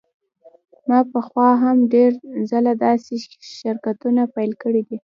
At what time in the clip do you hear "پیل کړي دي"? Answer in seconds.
4.35-4.97